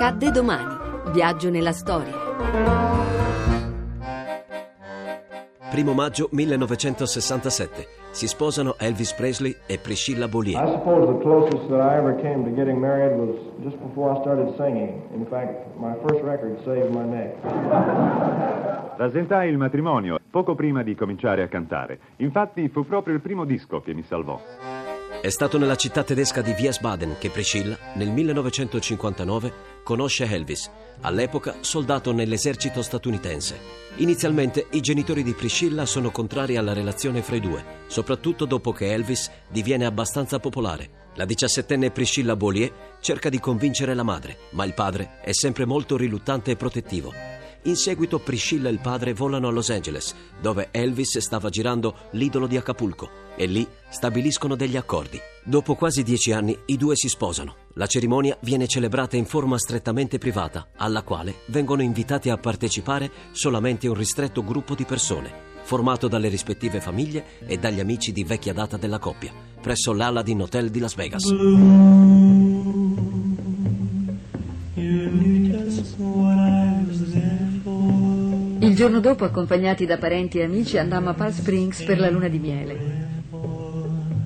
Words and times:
Accadde 0.00 0.30
domani. 0.30 0.76
Viaggio 1.12 1.50
nella 1.50 1.72
storia. 1.72 2.12
Primo 5.72 5.92
maggio 5.92 6.28
1967. 6.30 7.88
Si 8.12 8.28
sposano 8.28 8.76
Elvis 8.78 9.12
Presley 9.14 9.56
e 9.66 9.78
Priscilla 9.78 10.26
I 10.26 10.28
Beaulieu. 10.28 10.70
suppose 10.70 11.04
the 11.04 11.18
closest 11.18 11.68
that 11.68 11.80
I 11.80 11.96
ever 11.96 12.14
came 12.14 12.44
to 12.44 12.50
getting 12.54 12.78
married 12.78 13.18
was 13.18 13.34
just 13.64 13.76
before 13.78 14.16
I 14.16 14.20
started 14.20 14.54
singing. 14.54 15.02
In 15.14 15.26
fact, 15.26 15.66
my 15.76 15.96
first 16.06 16.22
record 16.22 16.62
saved 16.62 16.94
my 16.94 17.04
neck. 17.04 17.34
Rasentai 18.98 19.48
il 19.48 19.56
matrimonio 19.56 20.20
poco 20.30 20.54
prima 20.54 20.84
di 20.84 20.94
cominciare 20.94 21.42
a 21.42 21.48
cantare. 21.48 21.98
Infatti 22.18 22.68
fu 22.68 22.86
proprio 22.86 23.14
il 23.14 23.20
primo 23.20 23.44
disco 23.44 23.80
che 23.80 23.92
mi 23.94 24.04
salvò. 24.04 24.38
È 25.20 25.30
stato 25.30 25.58
nella 25.58 25.74
città 25.74 26.04
tedesca 26.04 26.42
di 26.42 26.54
Wiesbaden 26.56 27.16
che 27.18 27.30
Priscilla, 27.30 27.76
nel 27.96 28.08
1959, 28.08 29.52
conosce 29.82 30.26
Elvis, 30.26 30.70
all'epoca 31.00 31.56
soldato 31.60 32.12
nell'esercito 32.12 32.82
statunitense. 32.82 33.58
Inizialmente 33.96 34.68
i 34.70 34.80
genitori 34.80 35.24
di 35.24 35.32
Priscilla 35.32 35.86
sono 35.86 36.12
contrari 36.12 36.56
alla 36.56 36.72
relazione 36.72 37.22
fra 37.22 37.34
i 37.34 37.40
due, 37.40 37.64
soprattutto 37.88 38.44
dopo 38.44 38.70
che 38.70 38.92
Elvis 38.92 39.28
diviene 39.48 39.86
abbastanza 39.86 40.38
popolare. 40.38 41.06
La 41.16 41.24
diciassettenne 41.24 41.90
Priscilla 41.90 42.36
Beaulieu 42.36 42.70
cerca 43.00 43.28
di 43.28 43.40
convincere 43.40 43.94
la 43.94 44.04
madre, 44.04 44.36
ma 44.50 44.64
il 44.64 44.74
padre 44.74 45.18
è 45.20 45.32
sempre 45.32 45.64
molto 45.64 45.96
riluttante 45.96 46.52
e 46.52 46.56
protettivo. 46.56 47.37
In 47.62 47.76
seguito 47.76 48.20
Priscilla 48.20 48.68
e 48.68 48.72
il 48.72 48.78
padre 48.78 49.12
volano 49.12 49.48
a 49.48 49.50
Los 49.50 49.70
Angeles, 49.70 50.14
dove 50.40 50.68
Elvis 50.70 51.18
stava 51.18 51.48
girando 51.48 51.94
L'idolo 52.12 52.46
di 52.46 52.56
Acapulco, 52.56 53.10
e 53.36 53.46
lì 53.46 53.66
stabiliscono 53.88 54.54
degli 54.54 54.76
accordi. 54.76 55.18
Dopo 55.44 55.74
quasi 55.74 56.02
dieci 56.02 56.32
anni 56.32 56.56
i 56.66 56.76
due 56.76 56.94
si 56.96 57.08
sposano. 57.08 57.66
La 57.74 57.86
cerimonia 57.86 58.36
viene 58.42 58.66
celebrata 58.66 59.16
in 59.16 59.26
forma 59.26 59.58
strettamente 59.58 60.18
privata, 60.18 60.68
alla 60.76 61.02
quale 61.02 61.40
vengono 61.46 61.82
invitati 61.82 62.30
a 62.30 62.38
partecipare 62.38 63.10
solamente 63.32 63.88
un 63.88 63.94
ristretto 63.94 64.44
gruppo 64.44 64.74
di 64.74 64.84
persone, 64.84 65.32
formato 65.62 66.08
dalle 66.08 66.28
rispettive 66.28 66.80
famiglie 66.80 67.40
e 67.46 67.58
dagli 67.58 67.80
amici 67.80 68.12
di 68.12 68.24
vecchia 68.24 68.52
data 68.52 68.76
della 68.76 68.98
coppia, 68.98 69.32
presso 69.60 69.92
l'Aladdin 69.92 70.42
Hotel 70.42 70.70
di 70.70 70.78
Las 70.78 70.94
Vegas. 70.94 72.17
Il 78.60 78.74
giorno 78.74 78.98
dopo, 78.98 79.24
accompagnati 79.24 79.86
da 79.86 79.98
parenti 79.98 80.38
e 80.38 80.42
amici, 80.42 80.78
andammo 80.78 81.10
a 81.10 81.14
Palm 81.14 81.30
Springs 81.30 81.84
per 81.84 82.00
la 82.00 82.10
luna 82.10 82.26
di 82.26 82.38
miele. 82.40 83.06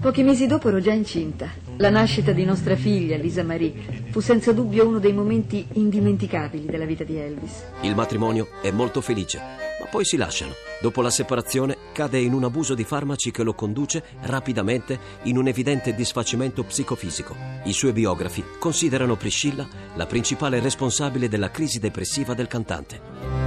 Pochi 0.00 0.22
mesi 0.24 0.46
dopo 0.46 0.68
ero 0.68 0.80
già 0.80 0.92
incinta. 0.92 1.48
La 1.76 1.90
nascita 1.90 2.32
di 2.32 2.44
nostra 2.44 2.74
figlia, 2.74 3.16
Lisa 3.16 3.44
Marie, 3.44 3.72
fu 4.10 4.20
senza 4.20 4.52
dubbio 4.52 4.86
uno 4.86 4.98
dei 4.98 5.12
momenti 5.12 5.66
indimenticabili 5.74 6.66
della 6.66 6.84
vita 6.84 7.04
di 7.04 7.16
Elvis. 7.16 7.64
Il 7.82 7.94
matrimonio 7.94 8.48
è 8.62 8.70
molto 8.70 9.00
felice, 9.00 9.38
ma 9.38 9.86
poi 9.90 10.04
si 10.04 10.16
lasciano. 10.16 10.52
Dopo 10.80 11.02
la 11.02 11.10
separazione 11.10 11.76
cade 11.92 12.18
in 12.18 12.32
un 12.32 12.44
abuso 12.44 12.74
di 12.74 12.84
farmaci 12.84 13.30
che 13.30 13.44
lo 13.44 13.54
conduce 13.54 14.02
rapidamente 14.22 14.98
in 15.22 15.38
un 15.38 15.46
evidente 15.46 15.94
disfacimento 15.94 16.64
psicofisico. 16.64 17.34
I 17.64 17.72
suoi 17.72 17.92
biografi 17.92 18.42
considerano 18.58 19.16
Priscilla 19.16 19.66
la 19.94 20.06
principale 20.06 20.60
responsabile 20.60 21.28
della 21.28 21.50
crisi 21.50 21.78
depressiva 21.78 22.34
del 22.34 22.48
cantante. 22.48 23.45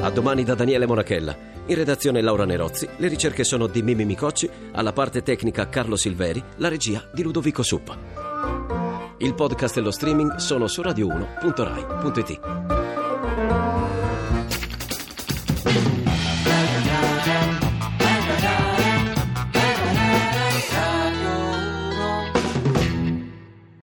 A 0.00 0.10
domani 0.10 0.44
da 0.44 0.54
Daniele 0.54 0.86
Monachella. 0.86 1.36
In 1.66 1.74
redazione 1.74 2.22
Laura 2.22 2.44
Nerozzi, 2.44 2.88
le 2.96 3.08
ricerche 3.08 3.42
sono 3.44 3.66
di 3.66 3.82
Mimi 3.82 4.04
Micocci, 4.04 4.48
alla 4.72 4.92
parte 4.92 5.22
tecnica 5.22 5.68
Carlo 5.68 5.96
Silveri, 5.96 6.42
la 6.56 6.68
regia 6.68 7.06
di 7.12 7.22
Ludovico 7.22 7.62
Suppa. 7.62 7.98
Il 9.18 9.34
podcast 9.34 9.76
e 9.76 9.80
lo 9.80 9.90
streaming 9.90 10.36
sono 10.36 10.68
su 10.68 10.80
radio1.rai.it. 10.80 12.77